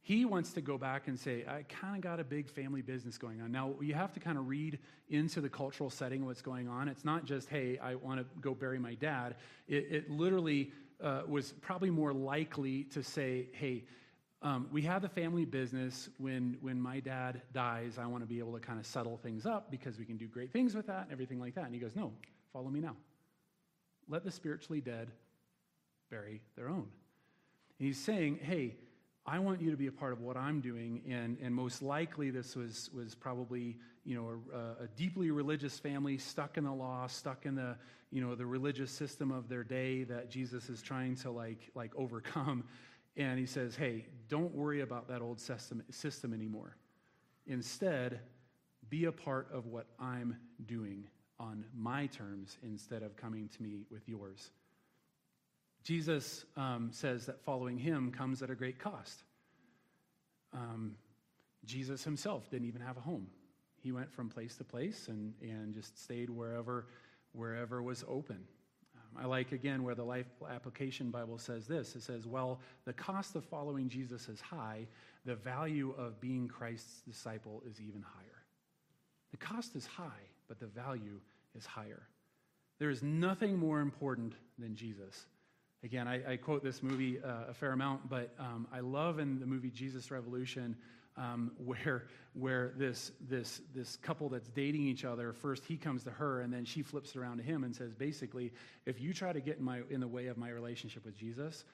[0.00, 3.18] He wants to go back and say, I kind of got a big family business
[3.18, 3.52] going on.
[3.52, 4.78] Now, you have to kind of read
[5.10, 6.88] into the cultural setting what's going on.
[6.88, 9.36] It's not just, hey, I want to go bury my dad.
[9.68, 13.84] It, it literally uh, was probably more likely to say, hey,
[14.42, 16.08] um, we have the family business.
[16.18, 19.46] When, when my dad dies, I want to be able to kind of settle things
[19.46, 21.64] up because we can do great things with that and everything like that.
[21.64, 22.12] And he goes, no,
[22.52, 22.96] follow me now.
[24.08, 25.10] Let the spiritually dead
[26.10, 26.88] bury their own.
[27.78, 28.76] And he's saying, hey,
[29.24, 31.02] I want you to be a part of what I'm doing.
[31.08, 36.18] And, and most likely, this was, was probably you know, a, a, deeply religious family
[36.18, 37.76] stuck in the law, stuck in the,
[38.10, 41.92] you know, the religious system of their day that Jesus is trying to like, like
[41.96, 42.64] overcome.
[43.16, 46.76] And he says, hey, don't worry about that old system, system anymore.
[47.46, 48.20] Instead,
[48.88, 53.84] be a part of what I'm doing on my terms instead of coming to me
[53.90, 54.50] with yours.
[55.84, 59.24] Jesus um, says that following him comes at a great cost.
[60.52, 60.94] Um,
[61.64, 63.26] Jesus himself didn't even have a home.
[63.82, 66.86] He went from place to place and, and just stayed wherever,
[67.32, 68.44] wherever was open.
[69.20, 73.36] I like, again, where the Life Application Bible says this it says, Well, the cost
[73.36, 74.86] of following Jesus is high,
[75.24, 78.42] the value of being Christ's disciple is even higher.
[79.30, 81.20] The cost is high, but the value
[81.56, 82.02] is higher.
[82.78, 85.26] There is nothing more important than Jesus.
[85.84, 89.40] Again, I, I quote this movie uh, a fair amount, but um, I love in
[89.40, 90.76] the movie Jesus Revolution
[91.16, 96.10] um, where, where this, this, this couple that's dating each other, first he comes to
[96.10, 98.52] her and then she flips it around to him and says, basically,
[98.86, 101.64] if you try to get in, my, in the way of my relationship with Jesus,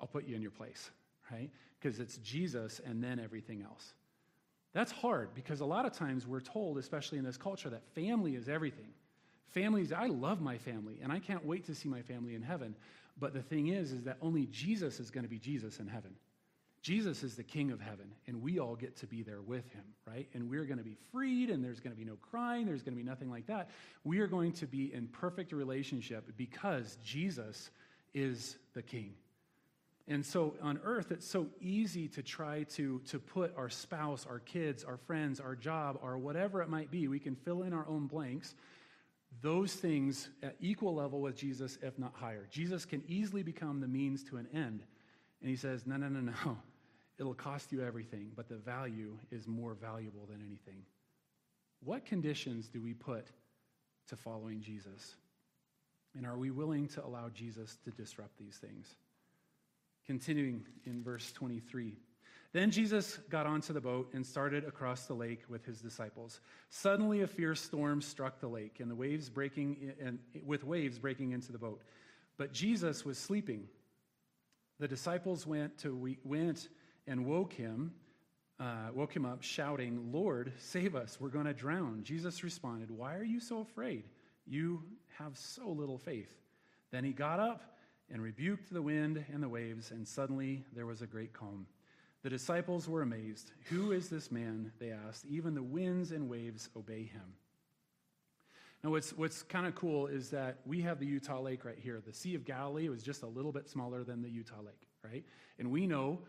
[0.00, 0.90] I'll put you in your place,
[1.30, 1.50] right?
[1.80, 3.94] Because it's Jesus and then everything else.
[4.72, 8.34] That's hard because a lot of times we're told, especially in this culture, that family
[8.36, 8.90] is everything.
[9.48, 12.76] Families, I love my family, and I can't wait to see my family in heaven.
[13.18, 16.14] But the thing is, is that only Jesus is going to be Jesus in heaven.
[16.80, 19.84] Jesus is the king of heaven, and we all get to be there with him,
[20.06, 20.28] right?
[20.32, 22.96] And we're going to be freed, and there's going to be no crying, there's going
[22.96, 23.70] to be nothing like that.
[24.04, 27.70] We are going to be in perfect relationship because Jesus
[28.14, 29.14] is the king.
[30.06, 34.38] And so on earth, it's so easy to try to, to put our spouse, our
[34.38, 37.08] kids, our friends, our job, or whatever it might be.
[37.08, 38.54] We can fill in our own blanks.
[39.42, 42.46] Those things at equal level with Jesus, if not higher.
[42.50, 44.82] Jesus can easily become the means to an end.
[45.42, 46.56] And he says, no, no, no, no.
[47.18, 50.82] It'll cost you everything, but the value is more valuable than anything.
[51.82, 53.26] What conditions do we put
[54.08, 55.16] to following Jesus?
[56.16, 58.94] And are we willing to allow Jesus to disrupt these things?
[60.06, 61.94] Continuing in verse 23.
[62.52, 66.40] Then Jesus got onto the boat and started across the lake with his disciples.
[66.70, 71.32] Suddenly, a fierce storm struck the lake, and the waves breaking, and with waves breaking
[71.32, 71.82] into the boat.
[72.38, 73.68] But Jesus was sleeping.
[74.80, 76.68] The disciples went to we went
[77.08, 77.92] and woke him,
[78.60, 81.20] uh, woke him up, shouting, "Lord, save us!
[81.20, 84.04] We're going to drown." Jesus responded, "Why are you so afraid?
[84.46, 84.84] You
[85.18, 86.30] have so little faith."
[86.90, 87.78] Then he got up
[88.10, 91.66] and rebuked the wind and the waves, and suddenly there was a great calm.
[92.22, 93.52] The disciples were amazed.
[93.70, 94.72] Who is this man?
[94.78, 95.24] They asked.
[95.26, 97.34] Even the winds and waves obey him.
[98.82, 102.00] Now, what's, what's kind of cool is that we have the Utah Lake right here.
[102.04, 105.24] The Sea of Galilee was just a little bit smaller than the Utah Lake, right?
[105.58, 106.20] And we know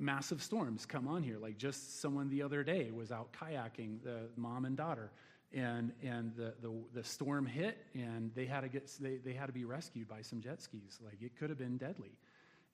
[0.00, 1.38] massive storms come on here.
[1.38, 5.10] Like just someone the other day was out kayaking, the mom and daughter,
[5.52, 9.46] and and the, the, the storm hit and they had to get they, they had
[9.46, 10.98] to be rescued by some jet skis.
[11.04, 12.12] Like it could have been deadly.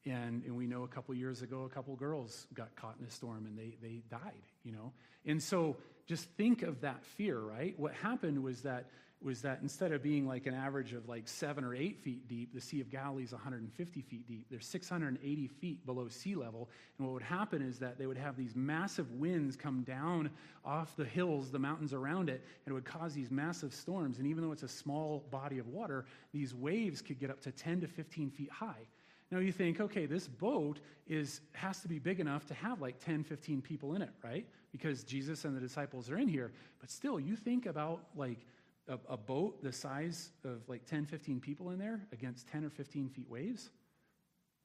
[0.05, 3.11] And, and we know a couple years ago a couple girls got caught in a
[3.11, 4.93] storm and they, they died you know?
[5.25, 7.75] And so just think of that fear right?
[7.79, 8.87] What happened was that
[9.23, 12.53] was that instead of being like an average of like seven or eight feet deep,
[12.53, 14.47] the Sea of Galilee is 150 feet deep.
[14.51, 16.69] They're 680 feet below sea level.
[16.99, 20.31] And what would happen is that they would have these massive winds come down
[20.65, 24.19] off the hills, the mountains around it, and it would cause these massive storms.
[24.19, 27.53] And even though it's a small body of water, these waves could get up to
[27.53, 28.87] 10 to 15 feet high.
[29.31, 33.01] Now you think, okay, this boat is has to be big enough to have like
[33.05, 34.47] 10, 15 people in it, right?
[34.71, 36.53] Because Jesus and the disciples are in here.
[36.81, 38.47] But still, you think about like
[38.89, 42.71] a, a boat the size of like 10, 15 people in there against 10 or
[42.71, 43.71] 15 feet waves,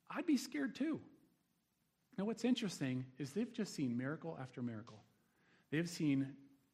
[0.10, 1.00] I'd be scared too.
[2.18, 5.02] Now, what's interesting is they've just seen miracle after miracle.
[5.72, 6.34] They've seen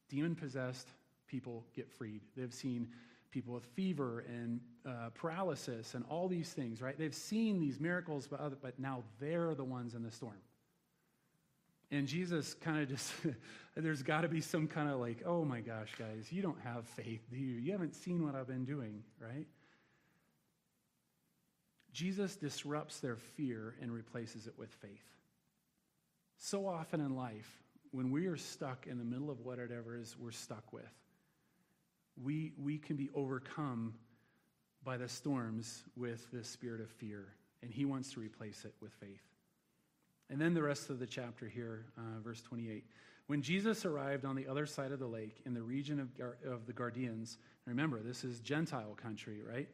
[0.10, 0.90] demon possessed
[1.28, 2.22] people get freed.
[2.36, 2.90] They've seen
[3.30, 6.98] people with fever and uh, paralysis and all these things, right?
[6.98, 10.38] They've seen these miracles, but, other, but now they're the ones in the storm.
[11.92, 13.14] And Jesus kind of just,
[13.76, 16.86] there's got to be some kind of like, oh my gosh, guys, you don't have
[16.88, 17.56] faith, do you?
[17.56, 19.48] You haven't seen what I've been doing, right?
[21.94, 25.04] Jesus disrupts their fear and replaces it with faith.
[26.38, 27.52] So often in life,
[27.92, 30.84] when we are stuck in the middle of whatever it is we're stuck with,
[32.22, 33.96] we, we can be overcome
[34.84, 37.26] by the storms with the spirit of fear,
[37.62, 39.24] and he wants to replace it with faith.
[40.30, 42.84] And then the rest of the chapter here, uh, verse 28.
[43.28, 46.10] When Jesus arrived on the other side of the lake in the region of,
[46.50, 49.68] of the Gadarenes, remember, this is Gentile country, right?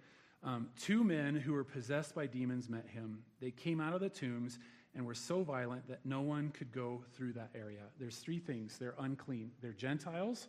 [0.44, 3.20] Um, two men who were possessed by demons met him.
[3.40, 4.60] They came out of the tombs
[4.96, 7.82] and were so violent that no one could go through that area.
[8.00, 10.48] There's three things they're unclean, they're Gentiles,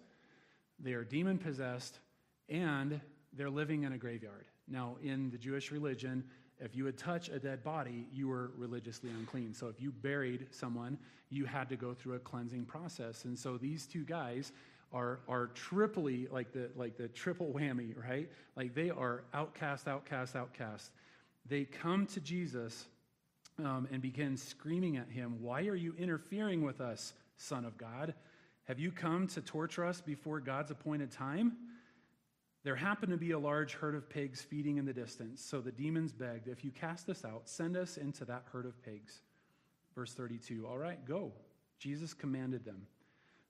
[0.78, 2.00] they are demon possessed,
[2.48, 3.00] and
[3.32, 4.46] they're living in a graveyard.
[4.68, 6.24] Now, in the Jewish religion,
[6.60, 9.54] if you would touch a dead body, you were religiously unclean.
[9.54, 10.98] So if you buried someone,
[11.30, 13.24] you had to go through a cleansing process.
[13.24, 14.52] And so these two guys
[14.92, 18.30] are, are triply like the, like the triple whammy, right?
[18.56, 20.92] Like they are outcast, outcast, outcast.
[21.46, 22.86] They come to Jesus
[23.58, 28.14] um, and begin screaming at him, Why are you interfering with us, Son of God?
[28.64, 31.56] Have you come to torture us before God's appointed time?
[32.64, 35.70] There happened to be a large herd of pigs feeding in the distance, so the
[35.70, 39.20] demons begged, If you cast us out, send us into that herd of pigs.
[39.94, 41.33] Verse 32 All right, go.
[41.79, 42.87] Jesus commanded them.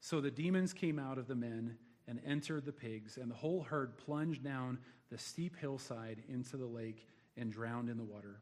[0.01, 1.77] So the demons came out of the men
[2.09, 4.79] and entered the pigs, and the whole herd plunged down
[5.11, 8.41] the steep hillside into the lake and drowned in the water.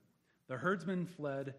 [0.49, 1.55] The herdsmen fled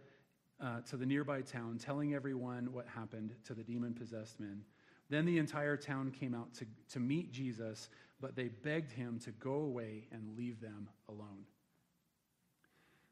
[0.62, 4.64] uh, to the nearby town, telling everyone what happened to the demon possessed men.
[5.10, 7.90] Then the entire town came out to, to meet Jesus,
[8.24, 11.44] but they begged him to go away and leave them alone.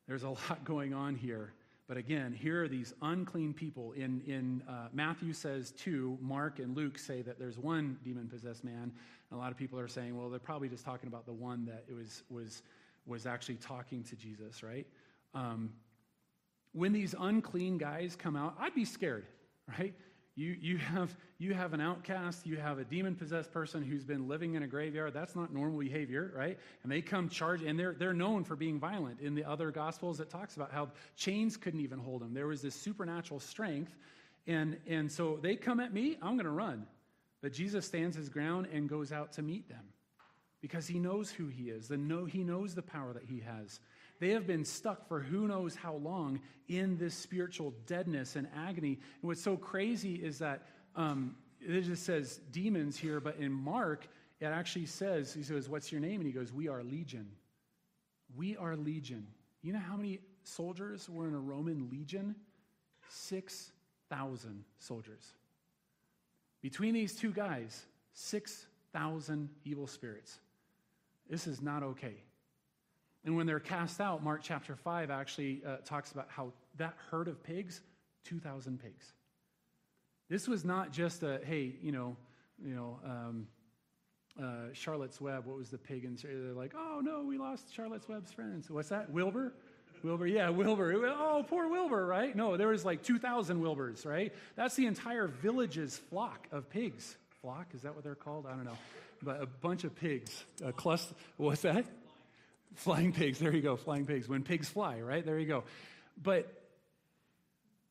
[0.07, 1.51] There's a lot going on here
[1.85, 3.91] But again, here are these unclean people.
[3.91, 8.63] In, in uh, Matthew says two, Mark and Luke say that there's one demon possessed
[8.63, 8.83] man.
[8.83, 8.93] And
[9.33, 11.83] a lot of people are saying, well, they're probably just talking about the one that
[11.89, 12.61] it was, was,
[13.05, 14.87] was actually talking to Jesus, right?
[15.33, 15.73] Um,
[16.71, 19.25] when these unclean guys come out, I'd be scared,
[19.77, 19.93] right?
[20.35, 24.29] You, you, have, you have an outcast, you have a demon possessed person who's been
[24.29, 25.13] living in a graveyard.
[25.13, 26.57] That's not normal behavior, right?
[26.83, 29.19] And they come charge, and they're, they're known for being violent.
[29.19, 32.33] In the other Gospels, it talks about how chains couldn't even hold them.
[32.33, 33.93] There was this supernatural strength.
[34.47, 36.87] And, and so they come at me, I'm going to run.
[37.41, 39.83] But Jesus stands his ground and goes out to meet them
[40.61, 43.79] because he knows who he is, and know, he knows the power that he has.
[44.21, 48.99] They have been stuck for who knows how long in this spiritual deadness and agony.
[49.21, 54.07] And what's so crazy is that um, it just says demons here, but in Mark,
[54.39, 56.21] it actually says, he says, What's your name?
[56.21, 57.31] And he goes, We are legion.
[58.37, 59.25] We are legion.
[59.63, 62.35] You know how many soldiers were in a Roman legion?
[63.09, 65.33] 6,000 soldiers.
[66.61, 70.37] Between these two guys, 6,000 evil spirits.
[71.27, 72.17] This is not okay.
[73.23, 77.27] And when they're cast out, Mark chapter 5 actually uh, talks about how that herd
[77.27, 77.81] of pigs,
[78.25, 79.13] 2,000 pigs.
[80.29, 82.15] This was not just a, hey, you know,
[82.63, 83.47] you know, um,
[84.41, 86.05] uh, Charlotte's Web, what was the pig?
[86.05, 88.69] And they're like, oh no, we lost Charlotte's Web's friends.
[88.69, 89.11] What's that?
[89.11, 89.53] Wilbur?
[90.03, 91.05] Wilbur, yeah, Wilbur.
[91.05, 92.35] Oh, poor Wilbur, right?
[92.35, 94.33] No, there was like 2,000 Wilburs, right?
[94.55, 97.17] That's the entire village's flock of pigs.
[97.41, 98.45] Flock, is that what they're called?
[98.47, 98.77] I don't know.
[99.21, 100.43] But a bunch of pigs.
[100.63, 101.85] A cluster, what's that?
[102.75, 104.27] Flying pigs, there you go, flying pigs.
[104.27, 105.25] When pigs fly, right?
[105.25, 105.63] There you go.
[106.21, 106.51] But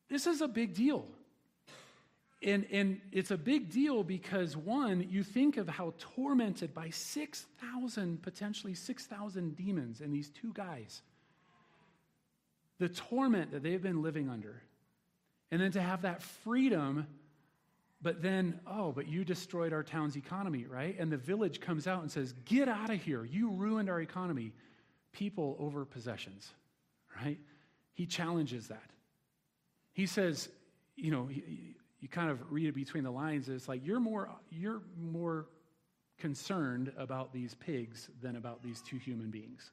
[0.09, 1.05] this is a big deal.
[2.43, 8.21] And, and it's a big deal because, one, you think of how tormented by 6,000,
[8.23, 11.03] potentially 6,000 demons and these two guys,
[12.79, 14.63] the torment that they've been living under.
[15.51, 17.05] And then to have that freedom,
[18.01, 20.97] but then, oh, but you destroyed our town's economy, right?
[20.97, 23.23] And the village comes out and says, Get out of here.
[23.23, 24.53] You ruined our economy
[25.11, 26.49] people over possessions,
[27.15, 27.39] right?
[27.93, 28.89] He challenges that.
[29.93, 30.49] He says,
[30.95, 33.47] you know, you, kind of read it between the lines.
[33.47, 35.47] It's like you're more you're more
[36.17, 39.71] concerned about these pigs than about these two human beings,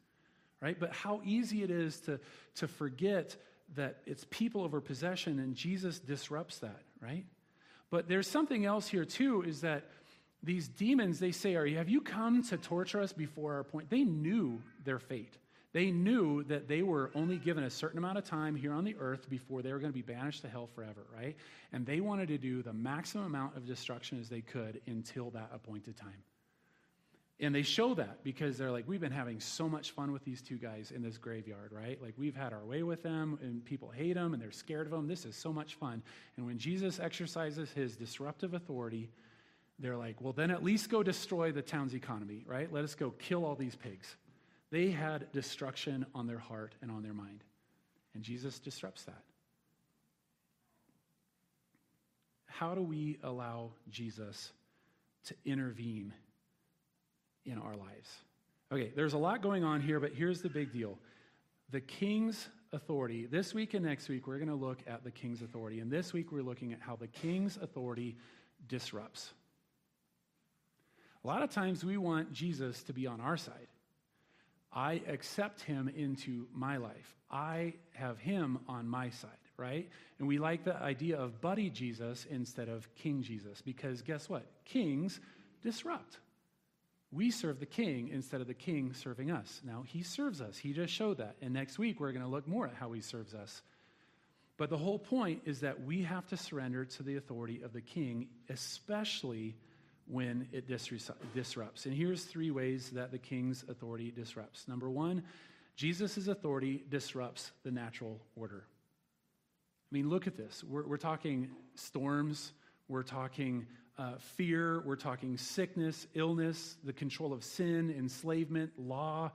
[0.61, 0.79] right?
[0.79, 2.20] But how easy it is to
[2.57, 3.37] to forget
[3.77, 7.27] that it's people over possession, and Jesus disrupts that, right?
[7.90, 9.42] But there's something else here too.
[9.42, 9.85] Is that
[10.42, 13.90] these demons, they say, Are you, Have you come to torture us before our point?
[13.90, 15.37] They knew their fate.
[15.72, 18.96] They knew that they were only given a certain amount of time here on the
[18.98, 21.37] earth before they were going to be banished to hell forever, right?
[21.72, 25.51] And they wanted to do the maximum amount of destruction as they could until that
[25.53, 26.22] appointed time.
[27.40, 30.42] And they show that because they're like, we've been having so much fun with these
[30.42, 32.01] two guys in this graveyard, right?
[32.03, 34.90] Like, we've had our way with them, and people hate them, and they're scared of
[34.90, 35.07] them.
[35.07, 36.03] This is so much fun.
[36.37, 39.09] And when Jesus exercises his disruptive authority,
[39.78, 42.72] they're like, well, then at least go destroy the town's economy, right?
[42.72, 44.16] Let us go kill all these pigs.
[44.70, 47.44] They had destruction on their heart and on their mind.
[48.14, 49.22] And Jesus disrupts that.
[52.46, 54.52] How do we allow Jesus
[55.26, 56.12] to intervene
[57.46, 58.10] in our lives?
[58.72, 60.98] Okay, there's a lot going on here, but here's the big deal.
[61.70, 65.40] The king's authority, this week and next week, we're going to look at the king's
[65.40, 65.80] authority.
[65.80, 68.16] And this week, we're looking at how the king's authority
[68.66, 69.32] disrupts.
[71.24, 73.66] A lot of times we want Jesus to be on our side.
[74.72, 77.16] I accept him into my life.
[77.31, 79.88] I have him on my side, right?
[80.18, 84.46] And we like the idea of buddy Jesus instead of King Jesus because guess what?
[84.64, 85.18] Kings
[85.62, 86.18] disrupt.
[87.11, 89.62] We serve the king instead of the king serving us.
[89.64, 90.59] Now, he serves us.
[90.59, 91.37] He just showed that.
[91.40, 93.62] And next week, we're going to look more at how he serves us.
[94.59, 97.81] But the whole point is that we have to surrender to the authority of the
[97.81, 99.57] king, especially
[100.10, 100.66] when it
[101.34, 101.86] disrupts.
[101.86, 104.66] And here's three ways that the king's authority disrupts.
[104.66, 105.22] Number one,
[105.76, 108.64] Jesus' authority disrupts the natural order.
[109.90, 110.64] I mean, look at this.
[110.64, 112.52] We're, we're talking storms,
[112.88, 113.66] we're talking
[113.98, 119.32] uh, fear, we're talking sickness, illness, the control of sin, enslavement, law,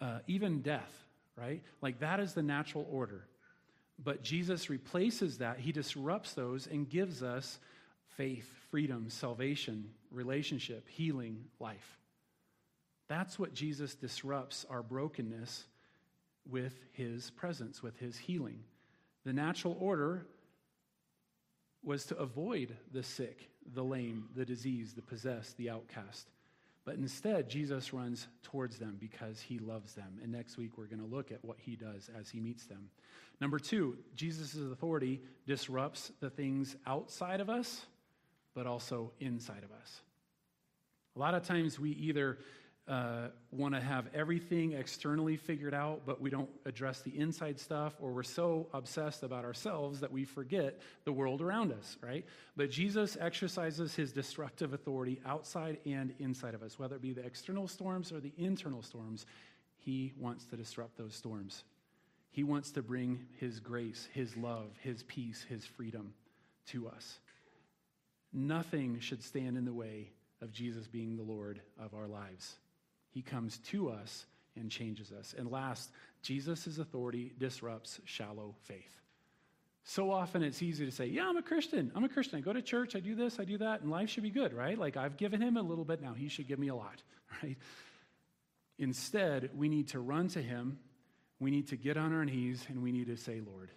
[0.00, 0.92] uh, even death,
[1.36, 1.62] right?
[1.80, 3.26] Like that is the natural order.
[4.02, 7.58] But Jesus replaces that, he disrupts those and gives us
[8.16, 11.98] faith, freedom, salvation, relationship, healing, life.
[13.08, 15.64] That's what Jesus disrupts our brokenness
[16.48, 18.60] with his presence, with his healing.
[19.24, 20.26] The natural order
[21.82, 26.28] was to avoid the sick, the lame, the diseased, the possessed, the outcast.
[26.84, 30.18] But instead, Jesus runs towards them because he loves them.
[30.22, 32.88] And next week, we're going to look at what he does as he meets them.
[33.40, 37.82] Number two, Jesus' authority disrupts the things outside of us,
[38.54, 40.00] but also inside of us.
[41.16, 42.38] A lot of times, we either
[42.90, 47.94] uh, want to have everything externally figured out, but we don't address the inside stuff,
[48.00, 52.24] or we're so obsessed about ourselves that we forget the world around us, right?
[52.56, 57.24] But Jesus exercises his disruptive authority outside and inside of us, whether it be the
[57.24, 59.24] external storms or the internal storms.
[59.76, 61.62] He wants to disrupt those storms.
[62.32, 66.12] He wants to bring his grace, his love, his peace, his freedom
[66.66, 67.20] to us.
[68.32, 70.10] Nothing should stand in the way
[70.40, 72.56] of Jesus being the Lord of our lives.
[73.10, 74.26] He comes to us
[74.56, 75.34] and changes us.
[75.36, 75.90] And last,
[76.22, 79.00] Jesus' authority disrupts shallow faith.
[79.84, 81.90] So often it's easy to say, Yeah, I'm a Christian.
[81.94, 82.38] I'm a Christian.
[82.38, 82.94] I go to church.
[82.94, 83.40] I do this.
[83.40, 83.80] I do that.
[83.80, 84.78] And life should be good, right?
[84.78, 86.02] Like I've given him a little bit.
[86.02, 87.02] Now he should give me a lot,
[87.42, 87.56] right?
[88.78, 90.78] Instead, we need to run to him.
[91.38, 93.70] We need to get on our knees and we need to say, Lord.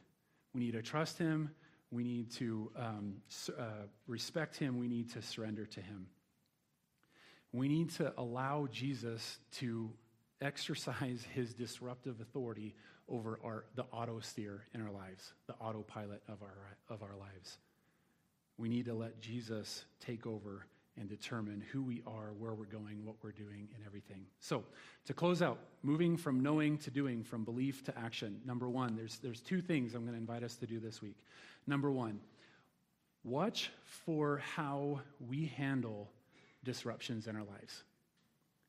[0.53, 1.49] We need to trust him.
[1.93, 3.15] We need to um,
[3.57, 3.63] uh,
[4.07, 4.79] respect him.
[4.79, 6.07] We need to surrender to him.
[7.51, 9.91] We need to allow Jesus to
[10.41, 12.73] exercise his disruptive authority
[13.07, 17.57] over our, the auto steer in our lives, the autopilot of our, of our lives.
[18.57, 20.65] We need to let Jesus take over
[20.97, 24.25] and determine who we are, where we're going, what we're doing, and everything.
[24.39, 24.63] So,
[25.05, 28.39] to close out, moving from knowing to doing, from belief to action.
[28.45, 31.17] Number one, there's, there's two things I'm going to invite us to do this week.
[31.65, 32.19] Number one,
[33.23, 36.11] watch for how we handle
[36.63, 37.83] disruptions in our lives.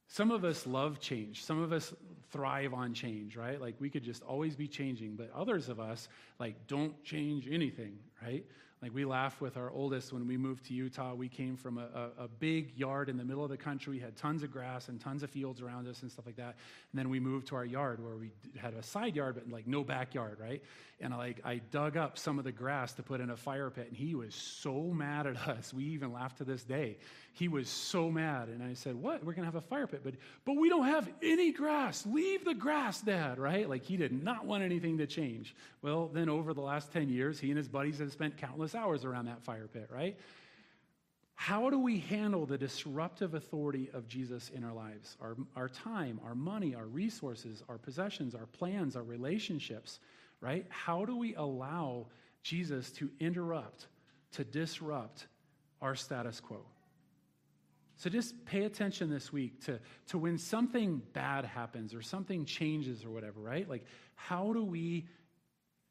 [0.07, 1.43] Some of us love change.
[1.45, 1.93] Some of us
[2.31, 3.61] thrive on change, right?
[3.61, 7.99] Like we could just always be changing, but others of us like don't change anything,
[8.23, 8.45] right?
[8.85, 11.15] Like we laugh with our oldest when we moved to Utah.
[11.15, 13.99] We came from a, a, a, big yard in the middle of the country, we
[13.99, 16.57] had tons of grass and tons of fields around us and stuff like that.
[16.93, 19.67] And then we moved to our yard where we had a side yard, but like
[19.67, 20.63] no backyard, right?
[21.01, 23.71] And I, like I dug up some of the grass to put in a fire
[23.71, 25.73] pit, and he was so mad at us.
[25.73, 26.99] We even laugh to this day.
[27.33, 29.25] He was so mad, and I said, "What?
[29.25, 30.15] We're gonna have a fire pit, but
[30.45, 32.07] but we don't have any grass.
[32.07, 33.69] Leave the grass, Dad." Right?
[33.69, 35.55] Like he did not want anything to change.
[35.83, 39.05] Well, then over the last ten years, he and his buddies have spent countless hours
[39.05, 40.17] around that fire pit, right?
[41.35, 45.17] How do we handle the disruptive authority of Jesus in our lives?
[45.21, 49.99] Our, our time, our money, our resources, our possessions, our plans, our relationships,
[50.41, 50.65] right?
[50.69, 52.07] How do we allow
[52.43, 53.89] Jesus to interrupt,
[54.33, 55.27] to disrupt
[55.83, 56.61] our status quo?
[57.97, 63.05] So just pay attention this week to, to when something bad happens or something changes
[63.05, 63.69] or whatever, right?
[63.69, 65.07] Like, how do we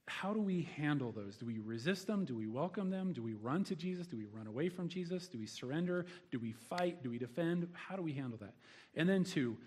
[0.06, 1.38] how do we handle those?
[1.38, 2.26] Do we resist them?
[2.26, 3.14] Do we welcome them?
[3.14, 4.06] Do we run to Jesus?
[4.06, 5.28] Do we run away from Jesus?
[5.28, 6.06] Do we surrender?
[6.32, 7.02] Do we fight?
[7.04, 7.68] Do we defend?
[7.74, 8.54] How do we handle that?
[8.96, 9.58] And then, two,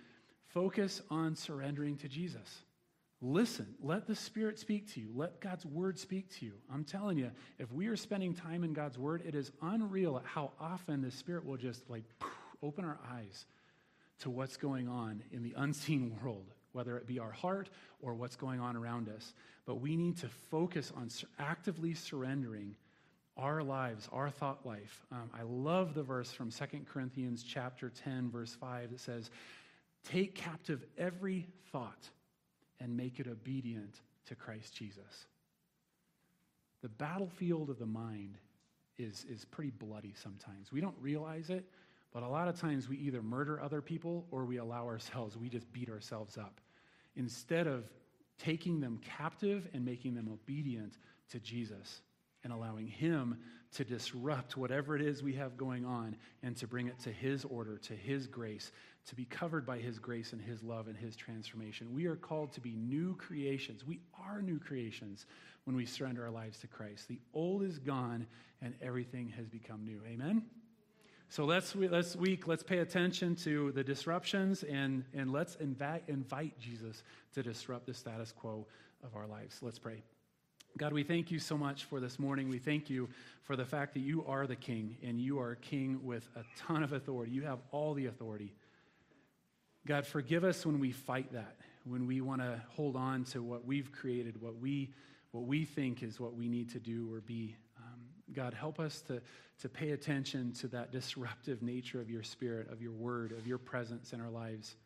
[0.48, 2.62] focus on surrendering to Jesus.
[3.22, 5.08] Listen, let the Spirit speak to you.
[5.14, 6.52] Let God's Word speak to you.
[6.72, 10.52] I'm telling you, if we are spending time in God's Word, it is unreal how
[10.60, 12.04] often the Spirit will just like
[12.62, 13.46] open our eyes
[14.18, 17.70] to what's going on in the unseen world whether it be our heart
[18.02, 19.32] or what's going on around us.
[19.64, 21.08] But we need to focus on
[21.38, 22.76] actively surrendering
[23.38, 25.04] our lives, our thought life.
[25.10, 29.30] Um, I love the verse from 2 Corinthians chapter 10, verse 5 that says,
[30.04, 32.10] Take captive every thought
[32.78, 35.26] and make it obedient to Christ Jesus.
[36.82, 38.36] The battlefield of the mind
[38.98, 40.70] is, is pretty bloody sometimes.
[40.72, 41.64] We don't realize it,
[42.12, 45.48] but a lot of times we either murder other people or we allow ourselves, we
[45.48, 46.60] just beat ourselves up
[47.16, 47.84] instead of
[48.38, 50.94] taking them captive and making them obedient
[51.30, 52.02] to Jesus
[52.44, 53.38] and allowing Him
[53.72, 57.44] to disrupt whatever it is we have going on and to bring it to His
[57.44, 58.70] order, to His grace,
[59.06, 61.92] to be covered by His grace and His love and His transformation.
[61.92, 63.84] We are called to be new creations.
[63.84, 65.26] We are new creations
[65.64, 67.08] when we surrender our lives to Christ.
[67.08, 68.26] The old is gone
[68.62, 70.00] and everything has become new.
[70.06, 70.44] Amen?
[71.28, 76.58] So let's, let's week, let's pay attention to the disruptions and, and let's invite, invite
[76.58, 77.02] Jesus
[77.34, 78.66] to disrupt the status quo
[79.02, 79.58] of our lives.
[79.60, 80.02] Let's pray.
[80.78, 82.48] God, we thank you so much for this morning.
[82.48, 83.08] We thank you
[83.42, 86.42] for the fact that you are the king and you are a king with a
[86.58, 87.32] ton of authority.
[87.32, 88.54] You have all the authority.
[89.86, 93.64] God, forgive us when we fight that, when we want to hold on to what
[93.64, 94.92] we've created, what we,
[95.30, 97.56] what we think is what we need to do or be.
[98.34, 99.20] God, help us to
[99.60, 103.58] to pay attention to that disruptive nature of your spirit, of your word, of your
[103.58, 104.76] presence in our lives.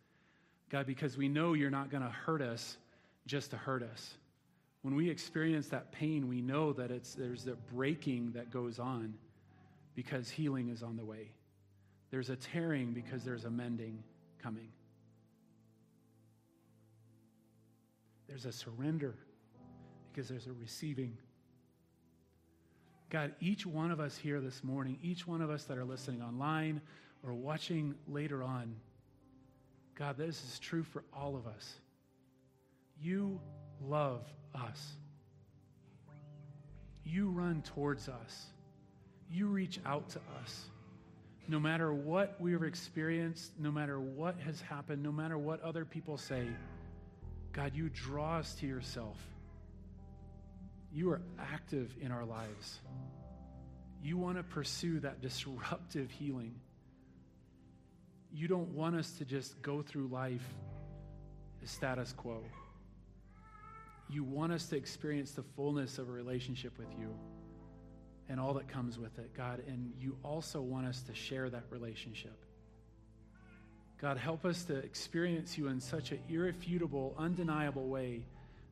[0.70, 2.76] God, because we know you're not going to hurt us
[3.26, 4.14] just to hurt us.
[4.82, 9.14] When we experience that pain, we know that it's, there's a breaking that goes on
[9.96, 11.32] because healing is on the way.
[12.10, 14.02] There's a tearing because there's a mending
[14.40, 14.68] coming.
[18.28, 19.16] There's a surrender
[20.12, 21.16] because there's a receiving.
[23.10, 26.22] God, each one of us here this morning, each one of us that are listening
[26.22, 26.80] online
[27.24, 28.76] or watching later on,
[29.96, 31.74] God, this is true for all of us.
[33.02, 33.40] You
[33.82, 34.92] love us.
[37.04, 38.46] You run towards us.
[39.28, 40.66] You reach out to us.
[41.48, 46.16] No matter what we've experienced, no matter what has happened, no matter what other people
[46.16, 46.46] say,
[47.52, 49.16] God, you draw us to yourself.
[50.92, 52.80] You are active in our lives.
[54.02, 56.54] You want to pursue that disruptive healing.
[58.32, 60.46] You don't want us to just go through life
[61.60, 62.42] the status quo.
[64.08, 67.14] You want us to experience the fullness of a relationship with you
[68.28, 69.62] and all that comes with it, God.
[69.66, 72.44] And you also want us to share that relationship.
[74.00, 78.24] God, help us to experience you in such an irrefutable, undeniable way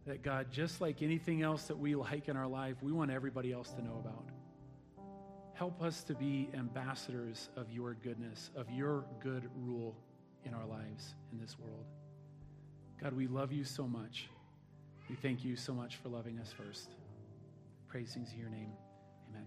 [0.09, 3.53] that, God, just like anything else that we like in our life, we want everybody
[3.53, 4.25] else to know about.
[5.55, 9.95] Help us to be ambassadors of your goodness, of your good rule
[10.45, 11.85] in our lives in this world.
[13.03, 14.29] God, we love you so much.
[15.11, 16.89] We thank you so much for loving us first.
[17.89, 18.88] Praising your name.